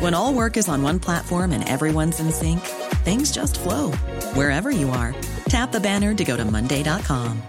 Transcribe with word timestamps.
When 0.00 0.12
all 0.12 0.34
work 0.34 0.56
is 0.56 0.68
on 0.68 0.82
one 0.82 0.98
platform 0.98 1.52
and 1.52 1.62
everyone's 1.68 2.18
in 2.18 2.32
sync, 2.32 2.58
things 3.06 3.30
just 3.30 3.60
flow 3.60 3.92
wherever 4.34 4.70
you 4.70 4.90
are. 4.90 5.14
Tap 5.46 5.70
the 5.70 5.78
banner 5.78 6.14
to 6.14 6.24
go 6.24 6.36
to 6.36 6.44
Monday.com. 6.44 7.42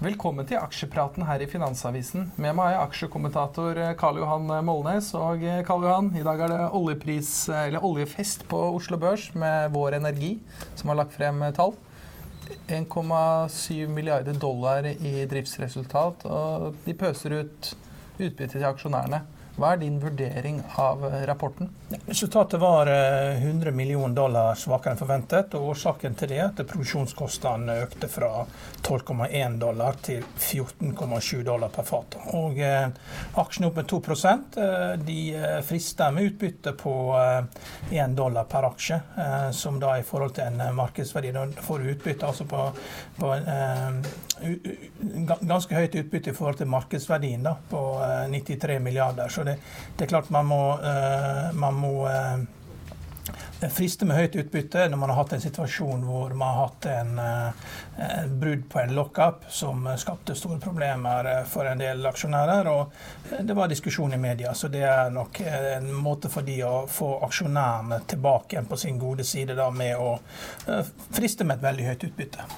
Velkommen 0.00 0.46
til 0.48 0.56
aksjepraten 0.60 1.24
her 1.24 1.40
i 1.40 1.48
Finansavisen. 1.48 2.30
Med 2.36 2.52
meg 2.56 2.74
er 2.74 2.84
aksjekommentator 2.84 3.76
eh, 3.80 3.96
Karl 3.96 4.20
Johan 4.20 4.48
Molnes. 4.64 5.10
Og 5.16 5.40
eh, 5.40 5.64
Karl 5.64 5.84
Johan, 5.88 6.12
i 6.16 6.24
dag 6.24 6.40
er 6.40 6.52
det 6.52 6.70
oljepris, 6.76 7.32
oljefest 7.80 8.44
på 8.48 8.60
Oslo 8.76 9.00
Børs 9.00 9.30
med 9.32 9.72
Vår 9.72 9.96
Energi, 9.96 10.34
som 10.76 10.92
har 10.92 11.00
lagt 11.00 11.16
frem 11.16 11.44
tall. 11.56 11.76
1,7 12.68 13.90
milliarder 13.90 14.36
dollar 14.40 14.86
i 14.92 15.26
driftsresultat, 15.30 16.24
og 16.24 16.74
de 16.86 16.96
pøser 16.98 17.40
ut 17.40 17.72
utbytte 18.20 18.58
til 18.58 18.66
aksjonærene. 18.68 19.22
Hva 19.56 19.74
er 19.74 19.82
din 19.82 19.98
vurdering 20.00 20.62
av 20.78 21.04
rapporten? 21.26 21.68
Resultatet 22.06 22.60
var 22.60 22.86
100 22.86 23.68
eh, 23.68 23.74
millioner 23.74 24.14
dollar 24.14 24.54
svakere 24.54 24.94
enn 24.94 25.00
forventet. 25.00 25.54
og 25.54 25.72
Årsaken 25.72 26.14
til 26.14 26.30
det 26.30 26.38
er 26.38 26.46
at 26.48 26.62
produksjonskostnadene 26.62 27.80
økte 27.84 28.08
fra 28.08 28.44
12,1 28.82 29.58
dollar 29.58 29.98
til 30.02 30.22
14,7 30.38 31.42
dollar 31.46 31.72
per 31.74 31.88
fat. 31.88 32.16
Og 32.38 32.60
eh, 32.62 32.86
Aksjene 33.42 33.70
opp 33.70 33.80
med 33.80 33.88
2 33.90 34.00
eh, 34.30 34.94
De 35.06 35.18
eh, 35.34 35.60
frister 35.66 36.14
med 36.14 36.30
utbytte 36.30 36.72
på 36.78 36.94
eh, 37.18 38.02
1 38.04 38.16
dollar 38.16 38.44
per 38.44 38.68
aksje, 38.70 39.00
eh, 39.16 39.50
som 39.50 39.80
da 39.80 39.96
i 39.98 40.06
forhold 40.06 40.34
til 40.38 40.46
en 40.46 40.74
markedsverdi. 40.76 41.32
Da 41.32 41.46
får 41.62 41.78
du 41.78 41.90
utbytte 41.94 42.26
altså 42.26 42.44
på, 42.44 42.68
på 43.18 43.34
ganske 45.42 45.74
høyt 45.74 45.94
utbytte 45.94 46.30
i 46.30 46.36
forhold 46.36 46.60
til 46.60 46.70
markedsverdien 46.70 47.42
da, 47.44 47.56
på 47.70 47.82
93 48.30 48.78
milliarder. 48.82 49.28
Så 49.28 49.39
det 49.44 49.50
det, 49.50 49.58
det, 49.96 50.04
er 50.04 50.08
klart 50.08 50.30
man 50.30 50.46
må, 50.46 50.62
uh, 50.78 51.52
man 51.52 51.74
må 51.74 51.94
uh, 52.06 52.38
friste 53.70 54.06
med 54.08 54.16
høyt 54.16 54.36
utbytte 54.40 54.86
når 54.88 55.00
man 55.00 55.12
har 55.12 55.20
hatt 55.20 55.34
en 55.36 55.42
situasjon 55.42 56.04
hvor 56.06 56.32
man 56.34 56.54
har 56.54 56.68
hatt 56.68 56.86
en, 56.90 57.18
en 57.20 58.38
brudd 58.40 58.62
på 58.72 58.80
en 58.80 58.94
lockup 58.96 59.44
som 59.52 59.84
skapte 60.00 60.34
store 60.38 60.56
problemer 60.62 61.28
for 61.50 61.68
en 61.68 61.82
del 61.82 62.06
aksjonærer. 62.08 62.70
og 62.72 63.36
Det 63.44 63.56
var 63.56 63.68
diskusjon 63.68 64.16
i 64.16 64.22
media, 64.22 64.54
så 64.54 64.72
det 64.72 64.82
er 64.88 65.12
nok 65.12 65.42
en 65.44 65.92
måte 65.92 66.32
for 66.32 66.46
de 66.46 66.56
å 66.64 66.86
få 66.88 67.12
aksjonærene 67.28 68.00
tilbake 68.08 68.64
på 68.64 68.80
sin 68.80 68.98
gode 68.98 69.28
side 69.28 69.58
da, 69.58 69.68
med 69.70 70.00
å 70.00 70.16
friste 71.12 71.44
med 71.44 71.60
et 71.60 71.68
veldig 71.68 71.92
høyt 71.92 72.10
utbytte. 72.10 72.50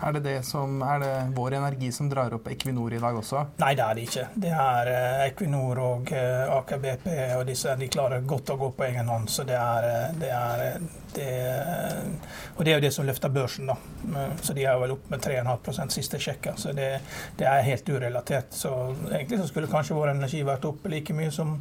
Er 0.00 0.12
det, 0.12 0.20
det 0.20 0.42
som, 0.46 0.82
er 0.82 1.00
det 1.02 1.14
Vår 1.34 1.54
Energi 1.58 1.92
som 1.92 2.08
drar 2.10 2.34
opp 2.34 2.46
Equinor 2.48 2.92
i 2.94 3.00
dag 3.02 3.16
også? 3.18 3.40
Nei, 3.58 3.72
det 3.74 3.82
er 3.82 3.96
det 3.98 4.04
ikke. 4.06 4.26
Det 4.44 4.52
er 4.54 4.90
uh, 4.92 5.24
Equinor 5.26 5.80
og 5.82 6.12
uh, 6.14 6.58
Aker 6.58 6.78
BP 6.84 7.08
og 7.34 7.42
disse 7.48 7.74
de 7.80 7.88
klarer 7.90 8.22
godt 8.26 8.52
å 8.54 8.58
gå 8.60 8.68
på 8.76 8.86
egen 8.86 9.10
hånd. 9.10 9.26
Så 9.32 9.42
det 9.48 9.56
er, 9.58 9.88
eh, 9.88 10.14
det 10.20 10.30
er 10.30 10.78
Og 12.54 12.64
det 12.64 12.70
er 12.70 12.76
jo 12.76 12.84
det 12.84 12.92
som 12.94 13.06
løfter 13.06 13.32
børsen, 13.32 13.66
da. 13.66 13.74
Så 14.42 14.54
de 14.54 14.64
er 14.68 14.78
vel 14.78 14.92
opp 14.94 15.08
med 15.10 15.22
3,5 15.24 15.90
siste 15.90 16.20
sjekket. 16.22 16.60
Så 16.60 16.72
det, 16.76 17.00
er 17.40 17.66
helt 17.66 17.88
urelatert. 17.88 18.54
Så 18.54 18.70
egentlig 19.10 19.40
så 19.40 19.48
skulle 19.50 19.72
kanskje 19.72 19.98
Vår 19.98 20.12
Energi 20.12 20.44
vært 20.46 20.68
opp 20.68 20.86
like 20.92 21.16
mye 21.16 21.32
som 21.34 21.56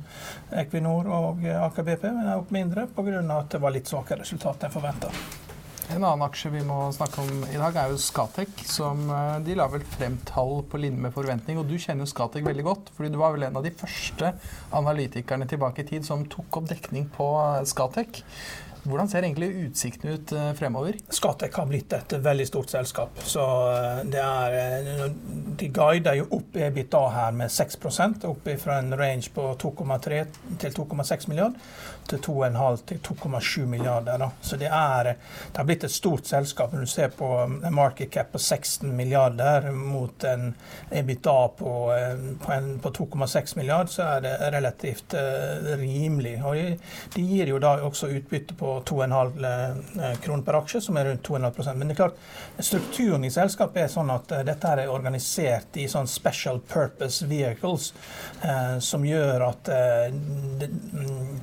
Equinor 0.52 1.10
og 1.10 1.46
Aker 1.56 1.90
BP, 1.90 2.08
men 2.12 2.28
er 2.28 2.38
opp 2.38 2.54
mindre 2.54 2.88
pga. 2.94 3.22
at 3.40 3.52
det 3.52 3.62
var 3.62 3.74
litt 3.74 3.90
svakere 3.90 4.22
resultat 4.22 4.68
enn 4.68 4.74
forventa. 4.74 5.14
En 5.88 6.04
annen 6.04 6.26
aksje 6.26 6.50
vi 6.52 6.60
må 6.68 6.90
snakke 6.92 7.24
om 7.24 7.46
i 7.48 7.56
dag, 7.56 7.78
er 7.80 7.94
jo 7.94 8.00
Skatec. 8.02 8.52
som 8.68 9.06
eh, 9.08 9.38
De 9.46 9.56
la 9.56 9.70
vel 9.72 9.86
frem 9.88 10.18
tall 10.28 10.60
på 10.68 10.82
linje 10.84 11.00
med 11.06 11.16
forventning. 11.16 11.62
og 11.62 11.70
Du 11.70 11.78
kjenner 11.80 12.04
jo 12.04 12.12
Skatec 12.12 12.44
veldig 12.44 12.66
godt, 12.68 12.92
fordi 12.98 13.14
du 13.14 13.20
var 13.22 13.36
vel 13.36 13.48
en 13.48 13.56
av 13.56 13.64
de 13.64 13.72
første 13.72 14.34
analytikerne 14.76 15.48
tilbake 15.48 15.86
i 15.86 15.88
tid 15.94 16.08
som 16.08 16.28
tok 16.28 16.60
opp 16.60 16.68
dekning 16.74 17.08
på 17.16 17.30
Skatec. 17.72 18.20
Hvordan 18.88 19.10
ser 19.12 19.24
egentlig 19.24 19.50
utsiktene 19.68 20.18
ut 20.20 20.36
eh, 20.36 20.52
fremover? 20.60 21.00
Skatec 21.08 21.56
har 21.56 21.72
blitt 21.72 21.96
et 21.96 22.18
veldig 22.24 22.50
stort 22.52 22.76
selskap. 22.76 23.24
så 23.24 23.48
det 24.12 24.22
er, 24.24 25.08
De 25.58 25.68
guider 25.74 26.20
jo 26.20 26.28
opp 26.38 26.56
EBITDA 26.56 27.04
her 27.16 27.32
med 27.38 27.52
6 27.52 27.78
opp 28.30 28.50
fra 28.62 28.80
en 28.80 28.98
range 28.98 29.32
på 29.34 29.54
2,3 29.62 30.26
til 30.60 30.72
2,6 30.72 31.30
milliarder 31.30 31.60
til 32.08 32.20
2,5 32.20 32.78
til 32.88 33.00
2,7 33.04 33.66
milliarder. 33.66 34.18
Da. 34.18 34.30
Så 34.42 34.58
det, 34.58 34.70
er, 34.72 35.04
det 35.52 35.58
har 35.58 35.68
blitt 35.68 35.84
et 35.84 35.92
stort 35.92 36.28
selskap. 36.28 36.74
Når 36.74 36.86
du 36.86 36.92
ser 36.92 37.12
på 37.16 37.28
en 37.44 37.74
market 37.74 38.12
cap 38.14 38.32
på 38.32 38.40
16 38.40 38.96
milliarder 38.96 39.72
mot 39.72 40.24
en 40.24 40.54
EBITDA 40.92 41.38
på, 41.58 41.74
på, 42.46 42.60
på 42.84 42.94
2,6 43.00 43.58
milliarder, 43.58 43.92
så 43.92 44.08
er 44.16 44.24
det 44.26 44.36
relativt 44.56 45.18
uh, 45.18 45.74
rimelig. 45.80 46.38
Og 46.44 46.56
de, 46.56 46.78
de, 47.16 47.26
gir 47.28 47.52
jo 47.52 47.60
da 47.64 47.76
også 47.88 48.12
utbytte 48.18 48.56
på 48.58 48.78
2,5 48.88 49.44
uh, 49.44 50.16
kroner 50.24 50.48
per 50.48 50.62
aksje, 50.62 50.82
som 50.88 50.98
er 50.98 51.12
rundt 51.12 51.28
2,5 51.28 51.74
Men 51.74 51.88
det 51.88 51.98
er 51.98 52.04
klart, 52.04 52.22
strukturen 52.60 53.28
i 53.28 53.34
selskapet 53.34 53.86
er 53.86 53.92
sånn 53.92 54.12
at 54.14 54.32
uh, 54.32 54.44
dette 54.48 54.74
er 54.74 54.88
organisert 54.88 55.47
i 55.78 55.88
sånn 55.92 56.10
special 56.10 56.62
purpose 56.68 57.26
vehicles, 57.28 57.92
som 58.84 59.06
gjør 59.06 59.46
at 59.48 59.72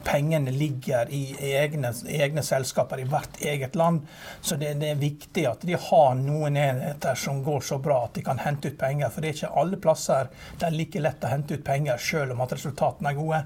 pengene 0.04 0.52
ligger 0.54 1.10
i 1.14 1.22
egne, 1.54 1.92
egne, 2.08 2.42
selskaper 2.44 3.00
i 3.02 3.06
hvert 3.08 3.40
eget 3.40 3.76
land. 3.78 4.04
Så 4.40 4.58
det, 4.60 4.74
det, 4.80 4.92
er 4.92 5.00
viktig 5.00 5.46
at 5.48 5.64
de 5.66 5.78
har 5.80 6.14
noen 6.18 6.58
enheter 6.60 7.18
som 7.18 7.42
går 7.44 7.64
så 7.64 7.78
bra 7.82 8.04
at 8.06 8.18
de 8.18 8.24
kan 8.26 8.40
hente 8.42 8.70
ut 8.70 8.78
penger. 8.80 9.10
For 9.10 9.24
det 9.24 9.30
er 9.30 9.38
ikke 9.38 9.54
alle 9.62 9.80
plasser 9.80 10.30
det 10.58 10.68
er 10.68 10.76
like 10.76 11.02
lett 11.02 11.24
å 11.24 11.32
hente 11.32 11.58
ut 11.58 11.64
penger 11.64 12.00
selv 12.00 12.34
om 12.34 12.44
at 12.44 12.54
resultatene 12.54 13.12
er 13.12 13.18
gode. 13.18 13.42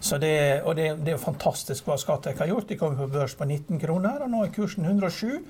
Så 0.00 0.18
det, 0.22 0.34
og 0.66 0.76
det, 0.78 0.88
det 1.06 1.14
er 1.14 1.22
fantastisk 1.22 1.86
hva 1.88 1.98
Skatek 2.00 2.40
har 2.42 2.50
gjort. 2.50 2.68
De 2.70 2.78
kom 2.80 2.96
på 2.98 3.08
børs 3.12 3.36
på 3.38 3.46
19 3.46 3.80
kroner, 3.82 4.24
og 4.24 4.32
nå 4.32 4.42
er 4.46 4.54
kursen 4.54 4.86
107. 4.88 5.42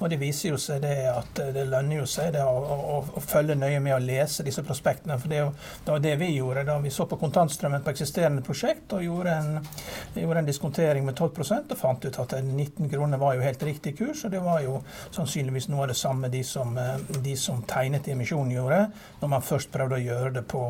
Og 0.00 0.10
det 0.10 0.20
viser 0.20 0.54
jo 0.54 0.60
seg 0.60 0.82
det 0.84 0.96
at 1.10 1.42
det 1.54 1.66
lønner 1.68 2.02
jo 2.02 2.08
seg 2.10 2.38
å, 2.42 2.48
å, 2.50 2.98
å 3.16 3.24
følge 3.24 3.58
nøye 3.58 3.80
med 3.82 3.89
og 3.96 4.04
lese 4.04 4.44
disse 4.46 4.64
prospektene. 4.66 5.18
For 5.20 5.32
det, 5.32 5.40
det 5.84 5.94
var 5.94 6.04
det 6.04 6.14
vi 6.20 6.30
gjorde 6.36 6.66
da 6.68 6.78
vi 6.82 6.92
så 6.94 7.06
på 7.10 7.18
kontantstrømmen 7.20 7.84
på 7.84 7.94
eksisterende 7.94 8.44
prosjekt 8.46 8.94
og 8.96 9.04
gjorde 9.04 9.36
en, 9.36 9.70
gjorde 10.14 10.42
en 10.42 10.50
diskontering 10.50 11.06
med 11.06 11.18
12% 11.18 11.74
og 11.74 11.80
fant 11.80 12.04
ut 12.04 12.20
at 12.24 12.36
19 12.42 12.90
kroner 12.92 13.20
var 13.20 13.36
jo 13.36 13.46
helt 13.46 13.62
riktig 13.66 13.96
kurs. 13.98 14.24
Og 14.24 14.34
det 14.34 14.42
var 14.44 14.62
jo 14.64 14.80
sannsynligvis 15.14 15.70
noe 15.72 15.86
av 15.86 15.92
det 15.94 15.98
samme 16.00 16.32
de 16.32 16.44
som, 16.46 16.76
de 17.24 17.36
som 17.38 17.64
tegnet 17.68 18.08
emisjonen 18.10 18.54
gjorde, 18.56 18.84
når 19.20 19.34
man 19.36 19.44
først 19.44 19.72
prøvde 19.74 19.98
å 19.98 20.04
gjøre 20.04 20.38
det 20.40 20.46
på 20.50 20.68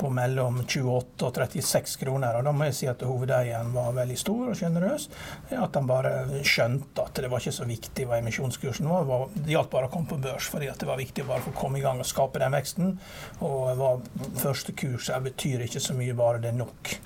på 0.00 0.10
mellom 0.14 0.62
28 0.64 1.26
og 1.26 1.34
36 1.36 2.00
kroner. 2.00 2.38
Og 2.38 2.46
da 2.46 2.54
må 2.56 2.68
jeg 2.68 2.76
si 2.78 2.88
at 2.90 3.04
hovedeieren 3.06 3.74
var 3.74 3.92
veldig 3.96 4.18
stor 4.18 4.52
og 4.52 4.58
sjenerøs. 4.58 5.08
At 5.52 5.76
han 5.76 5.90
bare 5.90 6.42
skjønte 6.46 7.04
at 7.04 7.20
det 7.20 7.30
var 7.30 7.42
ikke 7.42 7.58
så 7.60 7.68
viktig 7.68 8.08
hva 8.08 8.20
emisjonskursen 8.22 8.88
var. 8.88 9.28
Det 9.36 9.52
gjaldt 9.52 9.72
bare 9.74 9.90
å 9.90 9.92
komme 9.92 10.10
på 10.10 10.20
børs, 10.22 10.48
fordi 10.52 10.70
det 10.70 10.88
var 10.88 11.00
viktig 11.00 11.26
å 11.26 11.30
for 11.30 11.50
få 11.50 11.56
komme 11.60 11.80
i 11.80 11.84
gang 11.84 12.00
og 12.00 12.08
skape 12.08 12.42
den 12.42 12.56
veksten. 12.56 12.96
Og 13.44 13.70
hva 13.80 13.94
første 14.40 14.74
kurs 14.76 15.12
betyr 15.24 15.66
ikke 15.66 15.82
så 15.84 15.96
mye, 15.98 16.16
bare 16.16 16.42
det 16.42 16.54
er 16.54 16.60
nok. 16.62 16.96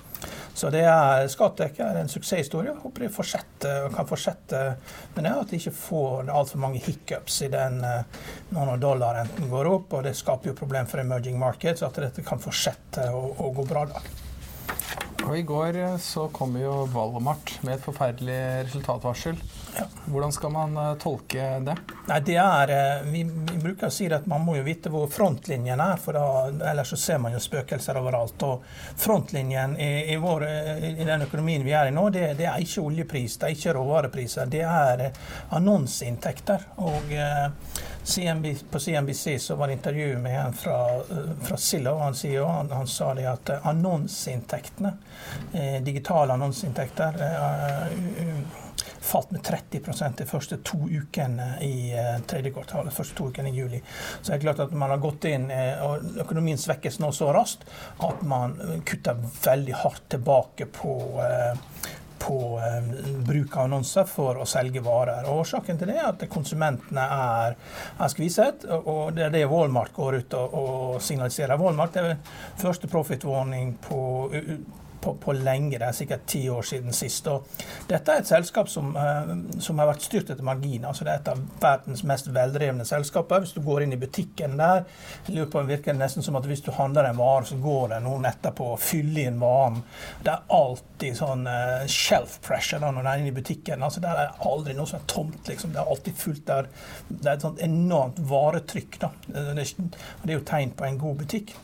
Så 0.55 0.69
det 0.71 0.85
er, 0.87 1.25
Scatec 1.27 1.79
er 1.83 1.97
en 1.99 2.11
suksesshistorie. 2.11 2.71
Håper 2.79 3.05
det 3.05 3.11
fortsetter, 3.11 3.89
kan 3.91 4.07
fortsette 4.07 4.61
med 5.15 5.25
det. 5.27 5.33
At 5.35 5.51
de 5.51 5.59
ikke 5.59 5.75
får 5.75 6.31
altfor 6.31 6.63
mange 6.63 6.79
hiccups 6.85 7.41
i 7.43 7.51
den 7.51 7.81
når 8.55 8.79
dollarrenten 8.79 9.51
går 9.51 9.71
opp. 9.73 9.97
og 9.99 10.07
Det 10.07 10.15
skaper 10.15 10.53
jo 10.53 10.59
problem 10.63 10.87
for 10.87 11.03
emerging 11.03 11.35
markets. 11.41 11.83
At 11.83 11.99
dette 11.99 12.23
kan 12.23 12.39
fortsette 12.39 13.09
å, 13.11 13.25
å 13.35 13.51
gå 13.57 13.67
bra. 13.67 13.83
da. 13.91 14.24
Og 15.25 15.37
I 15.37 15.41
går 15.41 15.75
eh, 15.75 15.97
så 15.97 16.27
kom 16.29 16.53
jo 16.59 16.83
Valomart 16.93 17.57
med 17.65 17.75
et 17.75 17.83
forferdelig 17.83 18.39
resultatvarsel. 18.67 19.39
Ja. 19.75 19.85
Hvordan 20.05 20.31
skal 20.31 20.51
man 20.53 20.77
uh, 20.77 20.91
tolke 21.01 21.47
det? 21.65 21.73
Nei, 22.07 22.19
det 22.23 22.35
er, 22.39 22.71
uh, 22.71 23.07
vi, 23.09 23.23
vi, 23.25 23.57
bruker 23.59 23.89
å 23.89 23.91
si 23.91 24.05
at 24.13 24.27
Man 24.29 24.45
må 24.45 24.55
jo 24.55 24.63
vite 24.63 24.91
hvor 24.93 25.09
frontlinjen 25.11 25.81
er, 25.81 25.97
for 25.99 26.15
da, 26.15 26.69
ellers 26.71 26.93
så 26.93 26.99
ser 27.01 27.19
man 27.23 27.33
jo 27.35 27.41
spøkelser 27.43 27.97
overalt. 27.99 28.45
Og 28.45 28.63
Frontlinjen 29.01 29.75
i, 29.81 29.89
i, 30.13 30.19
vår, 30.21 30.45
i 30.93 31.07
den 31.07 31.25
økonomien 31.25 31.65
vi 31.65 31.73
er 31.75 31.89
i 31.89 31.95
nå, 31.95 32.05
det, 32.13 32.35
det, 32.39 32.47
er 32.51 32.61
ikke 32.61 32.85
oljepris, 32.85 33.39
det 33.41 33.49
er 33.49 33.57
ikke 33.57 33.75
råvarepriser. 33.79 34.53
Det 34.53 34.63
er 34.69 35.07
annonseinntekter. 35.57 36.69
Og 36.85 37.11
på 38.71 38.79
CNBC 38.79 39.39
så 39.39 39.55
var 39.55 39.67
det 39.67 39.73
intervju 39.73 40.17
med 40.17 40.45
en 40.45 40.53
fra, 40.53 41.03
fra 41.41 41.57
og 41.91 42.01
Han, 42.01 42.15
sier, 42.15 42.43
han, 42.43 42.69
han 42.71 42.87
sa 42.87 43.13
det 43.13 43.25
at 43.25 43.49
eh, 43.49 43.67
annonseinntektene, 43.67 44.89
eh, 44.89 45.14
digitale 45.85 46.33
annonseinntekter, 46.33 47.21
eh, 47.21 48.63
falt 49.05 49.31
med 49.31 49.41
30% 49.41 50.17
de 50.17 50.25
første 50.25 50.57
to 50.65 50.77
ukene 50.89 51.49
i 51.61 51.93
eh, 51.93 52.15
tredje 52.27 52.51
kvartal. 52.55 52.89
første 52.91 53.17
to 53.17 53.29
ukene 53.29 53.51
i 53.51 53.59
juli. 53.59 53.81
Så 54.21 54.31
det 54.31 54.37
er 54.37 54.45
klart 54.47 54.63
at 54.65 54.73
man 54.73 54.89
har 54.89 55.03
gått 55.03 55.27
inn, 55.29 55.49
eh, 55.53 55.81
og 55.85 56.21
økonomien 56.25 56.57
svekkes 56.57 56.99
nå 57.03 57.11
så 57.13 57.29
raskt 57.35 57.67
at 58.03 58.23
man 58.25 58.57
kutter 58.85 59.21
veldig 59.45 59.77
hardt 59.83 60.09
tilbake 60.15 60.69
på 60.73 60.95
eh, 61.21 61.61
på 62.25 62.37
eh, 62.57 62.85
bruk 63.27 63.57
av 63.57 63.67
annonser 63.67 64.07
for 64.09 64.39
å 64.41 64.45
selge 64.49 64.81
varer. 64.81 65.27
Og 65.29 65.43
årsaken 65.43 65.77
til 65.77 65.91
det 65.91 65.99
er 65.99 66.07
at 66.07 66.23
konsumentene 66.31 67.03
er, 67.03 67.57
er 67.99 68.09
skviset, 68.09 68.65
og 68.65 69.11
det 69.13 69.27
er 69.27 69.35
det 69.35 69.43
Walmart 69.51 69.93
går 69.93 70.21
ut 70.23 70.37
og, 70.39 70.55
og 70.61 71.03
signaliserer. 71.05 71.59
Walmart 71.61 71.99
er 72.01 72.15
første 72.57 72.89
profit 72.89 73.27
warning 73.27 73.75
på 73.83 73.99
på, 75.05 75.13
på, 75.21 75.35
lenge. 75.37 75.77
Det 75.77 75.87
er 75.87 75.95
sikkert 75.95 76.25
ti 76.29 76.41
år 76.49 76.65
siden 76.65 76.95
sist. 76.95 77.27
Og 77.31 77.45
dette 77.89 78.11
er 78.11 78.23
et 78.23 78.29
selskap 78.29 78.69
som, 78.71 78.91
uh, 78.97 79.31
som 79.61 79.79
har 79.81 79.89
vært 79.91 80.05
styrt 80.05 80.31
etter 80.33 80.45
marginer. 80.45 80.89
Altså 80.89 81.05
det 81.07 81.13
er 81.13 81.21
et 81.21 81.31
av 81.33 81.43
verdens 81.61 82.03
mest 82.07 82.31
veldrevne 82.33 82.87
selskaper. 82.87 83.43
Hvis 83.43 83.55
du 83.55 83.61
går 83.65 83.85
inn 83.85 83.95
i 83.95 84.01
butikken 84.01 84.57
der, 84.59 84.85
lurer 85.29 85.51
på, 85.51 85.63
virker 85.69 85.93
det 85.93 86.01
nesten 86.01 86.25
som 86.25 86.39
at 86.39 86.47
hvis 86.49 86.63
du 86.65 86.71
handler 86.75 87.09
en 87.09 87.19
vare, 87.19 87.45
så 87.49 87.59
går 87.61 87.93
det 87.93 88.01
noen 88.05 88.25
etterpå 88.29 88.71
og 88.73 88.81
fyller 88.81 89.29
inn 89.29 89.39
varen. 89.41 89.81
Det 90.25 90.33
er 90.33 90.57
alltid 90.59 91.19
sånn 91.21 91.45
uh, 91.49 91.85
shelf 91.91 92.39
pressure 92.45 92.81
da, 92.83 92.91
når 92.91 93.05
du 93.05 93.11
er 93.11 93.23
inne 93.23 93.33
i 93.33 93.37
butikken. 93.37 93.85
Altså 93.85 94.03
Der 94.03 94.25
er 94.25 94.41
aldri 94.49 94.75
noe 94.77 94.89
som 94.89 95.01
er 95.01 95.07
tomt. 95.11 95.41
liksom. 95.47 95.75
Det 95.75 95.83
er 95.83 95.93
alltid 95.93 96.19
fullt 96.19 96.45
der. 96.49 96.71
Det 97.09 97.29
er 97.29 97.35
et 97.35 97.45
sånt 97.45 97.63
enormt 97.63 98.19
varetrykk. 98.29 98.99
da. 99.05 99.13
Det 99.27 99.69
er 100.27 100.37
jo 100.37 100.45
tegn 100.45 100.75
på 100.75 100.87
en 100.87 101.01
god 101.01 101.23
butikk. 101.23 101.55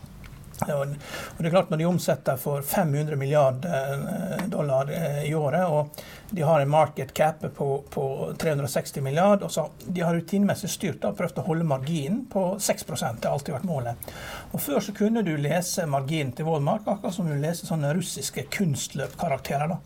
Og 0.70 1.40
det 1.40 1.48
er 1.48 1.54
klart 1.54 1.70
Når 1.70 1.78
de 1.78 1.86
omsetter 1.86 2.38
for 2.38 2.62
500 2.62 3.16
milliarder 3.16 3.94
eh, 4.02 4.48
dollar 4.48 4.92
eh, 4.92 5.24
i 5.30 5.36
året, 5.36 5.66
og 5.66 6.02
de 6.32 6.42
har 6.42 6.60
en 6.60 6.70
market 6.70 7.14
cap 7.14 7.42
på, 7.56 7.84
på 7.90 8.34
360 8.40 9.02
milliarder. 9.02 9.46
Og 9.46 9.52
så 9.52 9.68
de 9.86 10.02
har 10.02 10.16
rutinemessig 10.16 10.70
styrt 10.72 11.06
og 11.08 11.18
prøvd 11.18 11.42
å 11.42 11.46
holde 11.48 11.68
marginen 11.68 12.24
på 12.32 12.46
6 12.60 12.86
Det 12.88 13.28
har 13.28 13.34
alltid 13.34 13.56
vært 13.56 13.68
målet. 13.68 14.12
Og 14.52 14.62
Før 14.62 14.80
så 14.80 14.96
kunne 14.96 15.26
du 15.28 15.34
lese 15.38 15.86
marginen 15.86 16.32
til 16.36 16.48
Wallmark 16.48 16.88
akkurat 16.88 17.16
som 17.16 17.28
du 17.28 17.36
leser 17.36 17.68
sånne 17.68 17.94
russiske 17.98 18.46
kunstløpkarakterer. 18.54 19.68
da. 19.68 19.80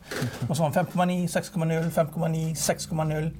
Og 0.49 0.55
sånn 0.57 0.75
5,9, 0.75 1.25
6,0, 1.33 1.89
5,9, 1.95 2.45
6,0. 2.61 3.31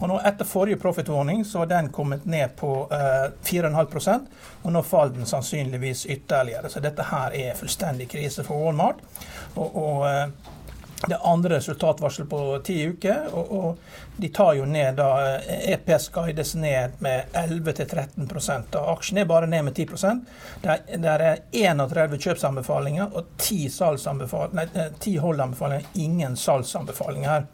Og 0.00 0.08
nå 0.10 0.20
Etter 0.24 0.46
forrige 0.46 0.78
profit 0.80 1.08
warning 1.10 1.42
så 1.44 1.64
var 1.64 1.72
den 1.72 1.90
kommet 1.92 2.26
ned 2.26 2.54
på 2.58 2.70
eh, 2.94 3.32
4,5% 3.42 4.30
og 4.64 4.72
nå 4.72 4.80
faller 4.82 5.18
den 5.18 5.28
sannsynligvis 5.28 6.06
ytterligere. 6.06 6.70
Så 6.74 6.82
dette 6.82 7.06
her 7.06 7.34
er 7.38 7.54
fullstendig 7.54 8.08
krise 8.10 8.42
for 8.44 8.58
Walmart. 8.58 9.02
og, 9.54 9.76
og 9.78 10.00
uh, 10.00 10.53
det 11.08 11.18
andre 11.22 11.56
resultatvarsel 11.56 12.26
på 12.26 12.40
ti 12.64 12.78
uker. 12.86 13.28
Og, 13.32 13.52
og, 13.52 13.78
de 14.16 14.28
tar 14.30 14.52
jo 14.54 14.62
ned 14.64 14.94
da 14.94 15.08
EPS 15.42 16.04
guides 16.14 16.52
ned 16.54 17.00
med 17.02 17.32
11-13 17.34 18.28
og 18.78 18.90
Aksjen 18.92 19.18
er 19.18 19.26
bare 19.26 19.48
ned 19.50 19.64
med 19.66 19.74
10 19.74 19.86
Det 20.62 20.70
er, 20.70 20.84
det 21.02 21.10
er 21.10 21.40
31 21.50 22.18
kjøpsanbefalinger 22.22 23.10
og 23.10 23.24
10, 23.38 23.70
10 25.00 25.16
holdanbefalinger. 25.16 25.86
Ingen 25.94 26.36
salgsanbefalinger. 26.36 27.46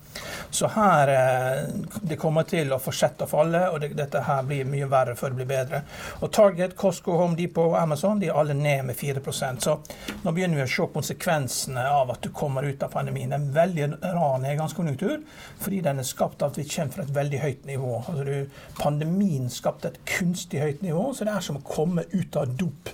Så 0.51 0.67
her 0.67 1.09
eh, 1.09 1.65
det 2.03 2.17
kommer 2.17 2.43
til 2.43 2.73
å 2.73 2.79
fortsette 2.83 3.25
å 3.25 3.31
falle, 3.31 3.63
og 3.71 3.81
det, 3.81 3.93
dette 3.99 4.23
her 4.27 4.43
blir 4.47 4.69
mye 4.69 4.89
verre 4.91 5.15
før 5.17 5.33
det 5.33 5.41
blir 5.41 5.51
bedre. 5.51 5.83
Og 6.21 6.33
Target, 6.35 6.75
Costco, 6.77 7.15
Home 7.21 7.39
Depot 7.39 7.71
og 7.71 7.79
Amazon 7.79 8.21
de 8.21 8.29
er 8.29 8.39
alle 8.39 8.57
ned 8.59 8.89
med 8.91 8.99
4% 8.99 9.65
Så 9.65 9.77
nå 10.25 10.33
begynner 10.35 10.61
vi 10.61 10.67
å 10.67 10.71
se 10.71 10.89
konsekvensene 10.93 11.87
av 11.89 12.11
at 12.11 12.23
du 12.25 12.33
kommer 12.35 12.67
ut 12.67 12.83
av 12.83 12.93
pandemien. 12.93 13.40
En 13.41 13.51
veldig 13.55 13.89
rar 14.05 14.39
nedgangskonjunktur 14.45 15.21
fordi 15.61 15.81
den 15.85 16.01
er 16.01 16.07
skapt 16.07 16.43
av 16.43 16.53
at 16.53 16.61
vi 16.61 16.67
kommer 16.69 16.95
fra 16.95 17.05
et 17.05 17.15
veldig 17.15 17.41
høyt 17.43 17.67
nivå. 17.69 17.93
Altså 18.01 18.25
du, 18.27 18.61
pandemien 18.79 19.49
skapte 19.53 19.91
et 19.91 19.99
kunstig 20.09 20.61
høyt 20.63 20.85
nivå, 20.85 21.11
så 21.15 21.27
det 21.27 21.35
er 21.35 21.45
som 21.45 21.59
å 21.61 21.65
komme 21.67 22.07
ut 22.13 22.39
av 22.41 22.55
dop. 22.61 22.93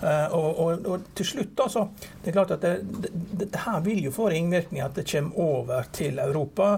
Uh, 0.00 0.32
og, 0.36 0.48
og, 0.64 0.86
og, 0.88 1.08
til 1.16 1.26
slutt, 1.28 1.60
altså 1.60 1.82
Det 2.00 2.30
er 2.30 2.34
klart 2.34 2.54
at 2.54 2.62
det, 2.64 2.72
det, 3.04 3.10
det, 3.42 3.48
her 3.66 3.82
vil 3.84 4.06
jo 4.06 4.12
få 4.14 4.30
ringvirkninger 4.32 4.86
at 4.86 4.96
det 4.96 5.04
kommer 5.10 5.40
over 5.40 5.90
til 5.92 6.18
Europa 6.18 6.68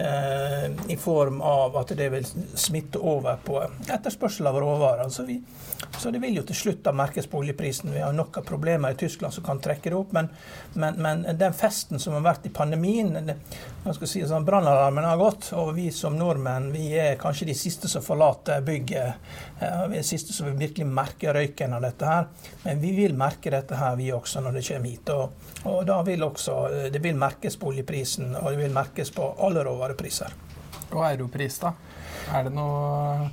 eh, 0.00 0.66
i 0.92 0.96
form 1.00 1.40
av 1.44 1.76
at 1.80 1.92
det 1.96 2.08
vil 2.12 2.26
smitte 2.58 2.98
over 2.98 3.40
på 3.44 3.58
etterspørsel 3.60 4.48
av 4.50 4.58
råvarer. 4.60 5.08
Så, 5.12 5.26
vi, 5.28 5.38
så, 5.98 6.10
det 6.10 6.22
vil 6.22 6.40
jo 6.40 6.44
til 6.48 6.58
slutt 6.62 6.82
da 6.86 6.94
merkes 6.96 7.28
på 7.30 7.40
oljeprisen. 7.42 7.92
Vi 7.94 8.02
har 8.02 8.16
nok 8.16 8.40
av 8.40 8.48
problemer 8.48 8.94
i 8.94 8.98
Tyskland 9.00 9.34
som 9.34 9.44
kan 9.46 9.60
trekke 9.62 9.90
det 9.90 9.98
opp. 9.98 10.14
Men, 10.16 10.30
men, 10.74 11.00
men 11.02 11.26
den 11.40 11.56
festen 11.56 12.00
som 12.02 12.16
har 12.16 12.26
vært 12.26 12.48
i 12.48 12.54
pandemien 12.60 13.32
skal 13.94 14.08
si, 14.08 14.20
sånn, 14.28 14.44
Brannalarmen 14.44 15.06
har 15.08 15.18
gått, 15.20 15.50
og 15.56 15.72
vi 15.76 15.88
som 15.94 16.16
nordmenn 16.18 16.68
vi 16.74 16.90
er 17.00 17.16
kanskje 17.20 17.48
de 17.48 17.56
siste 17.56 17.88
som 17.88 18.04
forlater 18.04 18.60
bygget. 18.64 19.30
Eh, 19.58 19.84
vi 19.88 19.98
er 19.98 20.02
de 20.02 20.06
siste 20.06 20.36
som 20.36 20.50
virkelig 20.52 20.86
merker 20.86 21.34
røyken 21.36 21.76
av 21.76 21.86
dette 21.86 22.08
her. 22.08 22.28
Men 22.64 22.82
vi 22.82 22.92
vil 22.96 23.16
merke 23.18 23.52
dette 23.54 23.78
her, 23.80 23.96
vi 23.96 24.10
også, 24.12 24.42
når 24.44 24.58
det 24.58 24.64
kommer 24.68 24.92
hit. 24.92 25.12
Og, 25.14 25.52
og 25.70 25.78
da 25.88 26.00
vil 26.06 26.26
også, 26.26 26.56
eh, 26.68 26.88
det 26.92 27.02
vil 27.04 27.16
merkes 27.20 27.56
på 27.60 27.70
oljeprisen, 27.72 28.34
og 28.36 28.50
det 28.52 28.60
vil 28.60 28.74
merkes 28.76 29.12
på 29.16 29.30
alle 29.46 29.64
råvarepriser. 29.66 30.36
Og 30.90 31.04
europris, 31.06 31.60
da? 31.62 31.72
Er 32.34 32.48
det 32.48 32.52
noe 32.56 33.30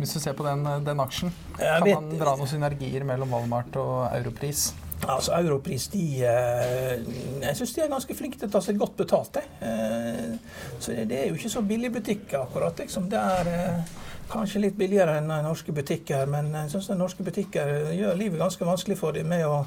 Hvis 0.00 0.14
du 0.16 0.20
ser 0.22 0.32
på 0.32 0.44
den, 0.46 0.62
den 0.80 1.00
aksjen, 1.02 1.32
kan 1.58 1.84
man 1.84 2.06
dra 2.16 2.32
noen 2.38 2.48
synergier 2.48 3.04
mellom 3.04 3.34
Walmart 3.34 3.74
og 3.76 4.06
Europris? 4.16 4.70
Altså 5.08 5.32
Europris 5.38 5.88
de, 5.94 6.04
eh, 6.28 7.00
jeg 7.40 7.56
syns 7.56 7.72
de 7.74 7.82
er 7.84 7.92
ganske 7.92 8.14
flinke 8.14 8.38
til 8.38 8.50
å 8.50 8.52
ta 8.52 8.60
seg 8.64 8.78
godt 8.78 8.98
betalt. 9.00 9.40
Eh. 9.64 10.36
Så 10.78 10.92
det 11.08 11.16
er 11.22 11.30
jo 11.30 11.38
ikke 11.38 11.52
så 11.52 11.64
billig 11.64 11.92
butikk 11.94 12.36
akkurat. 12.36 12.78
Liksom. 12.78 13.08
Det 13.10 13.18
er 13.18 13.82
kanskje 14.30 14.66
litt 14.66 14.76
billigere 14.78 15.16
enn 15.18 15.32
norske 15.46 15.72
butikker, 15.74 16.28
men 16.30 16.52
jeg 16.54 16.74
syns 16.74 16.92
norske 16.94 17.24
butikker 17.26 17.90
gjør 17.96 18.20
livet 18.20 18.42
ganske 18.42 18.68
vanskelig 18.68 19.00
for 19.00 19.16
dem 19.16 19.32
med 19.32 19.48
å 19.48 19.64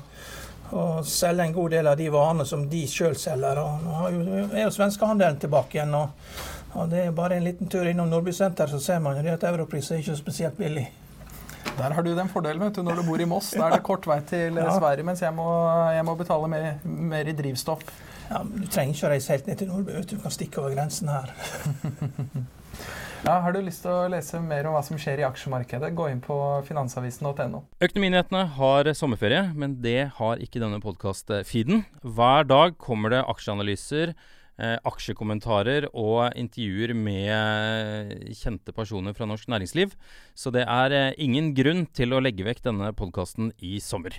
å 0.74 1.04
selge 1.06 1.46
en 1.46 1.54
god 1.54 1.72
del 1.76 1.88
av 1.88 1.98
de 1.98 2.10
varene 2.14 2.46
som 2.46 2.66
de 2.70 2.82
sjøl 2.90 3.16
selger. 3.20 3.62
Og 3.62 3.84
nå 3.84 4.42
er 4.50 4.64
jo 4.64 4.74
svenskehandelen 4.74 5.40
tilbake 5.42 5.78
igjen. 5.78 5.94
Og, 5.98 6.34
og, 6.74 6.90
det 6.92 7.06
er 7.06 7.16
bare 7.16 7.38
en 7.38 7.48
liten 7.48 7.70
tur 7.72 7.88
innom 7.90 8.10
Nordby 8.12 8.34
senter, 8.36 8.72
så 8.72 8.82
ser 8.82 9.04
man 9.04 9.20
jo 9.20 9.34
at 9.34 9.48
europris 9.50 9.92
er 9.92 10.04
ikke 10.04 10.20
spesielt 10.20 10.60
billig. 10.60 10.88
Der 11.78 11.94
har 11.96 12.06
du 12.06 12.12
den 12.16 12.30
fordelen 12.30 12.62
vet 12.62 12.76
du, 12.78 12.84
når 12.86 13.02
du 13.02 13.06
bor 13.08 13.22
i 13.22 13.28
Moss. 13.28 13.52
Da 13.58 13.68
er 13.68 13.78
det 13.78 13.84
kort 13.90 14.06
vei 14.10 14.20
til 14.30 14.60
ja. 14.62 14.72
Sverige, 14.78 15.06
mens 15.08 15.24
jeg 15.24 15.34
må, 15.36 15.48
jeg 15.94 16.06
må 16.06 16.16
betale 16.20 16.50
mer, 16.52 16.68
mer, 16.84 17.30
i 17.30 17.36
drivstoff. 17.38 17.86
Ja, 18.30 18.44
Du 18.44 18.66
trenger 18.68 18.96
ikke 18.96 19.08
å 19.10 19.14
reise 19.14 19.34
helt 19.34 19.48
ned 19.50 19.60
til 19.62 19.72
Nordby, 19.72 20.04
du 20.10 20.18
kan 20.22 20.34
stikke 20.34 20.62
over 20.64 20.76
grensen 20.78 21.12
her. 21.14 21.34
Ja, 23.24 23.38
Har 23.40 23.54
du 23.56 23.62
lyst 23.64 23.86
til 23.86 23.88
å 23.88 24.10
lese 24.12 24.42
mer 24.44 24.68
om 24.68 24.74
hva 24.76 24.82
som 24.84 24.98
skjer 25.00 25.22
i 25.22 25.24
aksjemarkedet, 25.24 25.94
gå 25.96 26.10
inn 26.12 26.20
på 26.20 26.36
finansavisen.no. 26.68 27.62
Økonominyhetene 27.80 28.42
har 28.58 28.90
sommerferie, 29.00 29.46
men 29.56 29.78
det 29.80 30.10
har 30.18 30.42
ikke 30.44 30.60
denne 30.60 30.82
podkast-feeden. 30.84 31.86
Hver 32.04 32.50
dag 32.50 32.76
kommer 32.84 33.14
det 33.16 33.22
aksjeanalyser, 33.32 34.12
eh, 34.12 34.43
aksjekommentarer 34.60 35.88
og 35.94 36.30
intervjuer 36.38 36.94
med 36.94 38.34
kjente 38.38 38.74
personer 38.76 39.14
fra 39.18 39.26
norsk 39.26 39.48
næringsliv. 39.50 39.96
Så 40.36 40.52
det 40.54 40.66
er 40.68 40.94
eh, 40.94 41.14
ingen 41.18 41.54
grunn 41.56 41.86
til 41.94 42.14
å 42.14 42.22
legge 42.22 42.46
vekk 42.46 42.64
denne 42.70 42.94
podkasten 42.94 43.52
i 43.62 43.80
sommer. 43.80 44.14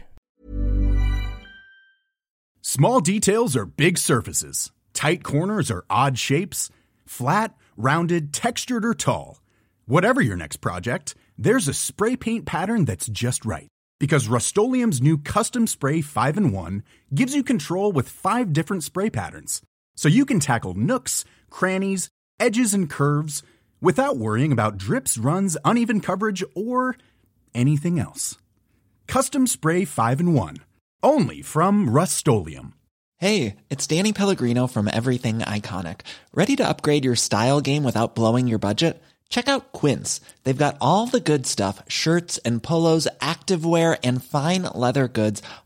Small 2.63 3.01
details 3.01 3.57
are 3.57 3.67
big 3.67 3.99
surfaces. 3.99 4.73
Tight 4.95 5.23
corners 5.23 5.71
are 5.71 5.85
odd 5.91 6.19
shapes. 6.19 6.71
Flat 7.07 7.55
rounded, 7.77 8.33
textured, 8.33 8.85
or 8.85 8.95
tall. 8.95 9.41
Whatever 9.87 10.21
your 10.21 10.37
next 10.37 10.59
project, 10.59 11.15
there's 11.37 11.69
a 11.69 11.75
spray 11.75 12.17
paint 12.17 12.47
pattern 12.47 12.87
that's 12.87 13.07
just 13.07 13.45
right. 13.45 13.69
Because 14.01 14.29
Rust 14.29 14.57
new 14.57 15.19
Custom 15.19 15.67
Spray 15.67 16.01
5 16.01 16.37
in 16.37 16.53
1 16.53 16.83
gives 17.15 17.35
you 17.35 17.43
control 17.43 17.93
with 17.93 18.09
five 18.09 18.53
different 18.53 18.83
spray 18.83 19.11
patterns. 19.11 19.63
So 19.95 20.09
you 20.09 20.25
can 20.25 20.41
tackle 20.41 20.75
nooks, 20.75 21.25
crannies, 21.51 22.09
edges, 22.41 22.75
and 22.75 22.89
curves 22.89 23.43
without 23.81 24.17
worrying 24.17 24.53
about 24.53 24.79
drips, 24.79 25.19
runs, 25.19 25.57
uneven 25.65 26.01
coverage, 26.01 26.43
or 26.55 26.97
anything 27.55 27.99
else. 27.99 28.37
Custom 29.07 29.47
Spray 29.47 29.85
5 29.85 30.21
in 30.21 30.33
1. 30.35 30.57
Only 31.03 31.43
from 31.43 31.91
Rust 31.91 32.27
Hey, 33.19 33.57
it's 33.71 33.87
Danny 33.87 34.13
Pellegrino 34.13 34.67
from 34.67 34.89
Everything 34.93 35.39
Iconic. 35.39 36.01
Ready 36.33 36.57
to 36.57 36.69
upgrade 36.69 37.05
your 37.05 37.17
style 37.17 37.61
game 37.61 37.85
without 37.85 38.15
blowing 38.15 38.49
your 38.49 38.59
budget? 38.59 39.03
Check 39.29 39.49
out 39.49 39.73
Quince. 39.73 40.21
They've 40.43 40.57
got 40.57 40.77
all 40.81 41.07
the 41.07 41.21
good 41.21 41.47
stuff 41.47 41.83
shirts 41.89 42.39
and 42.39 42.63
polos, 42.63 43.07
activewear, 43.21 43.99
and 44.03 44.23
fine 44.23 44.63
leather 44.63 45.09
goods, 45.09 45.43